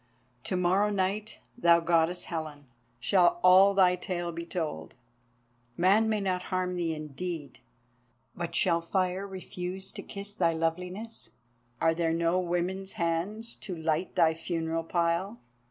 To 0.45 0.57
morrow 0.57 0.89
night, 0.89 1.39
thou 1.55 1.79
Goddess 1.79 2.23
Helen, 2.23 2.65
shall 2.99 3.39
all 3.43 3.75
thy 3.75 3.95
tale 3.95 4.31
be 4.31 4.47
told. 4.47 4.95
Man 5.77 6.09
may 6.09 6.19
not 6.19 6.41
harm 6.49 6.75
thee 6.75 6.95
indeed, 6.95 7.59
but 8.35 8.55
shall 8.55 8.81
fire 8.81 9.27
refuse 9.27 9.91
to 9.91 10.01
kiss 10.01 10.33
thy 10.33 10.53
loveliness? 10.53 11.29
Are 11.79 11.93
there 11.93 12.13
no 12.15 12.39
women's 12.39 12.93
hands 12.93 13.53
to 13.57 13.75
light 13.75 14.15
thy 14.15 14.33
funeral 14.33 14.85
pile?" 14.85 15.39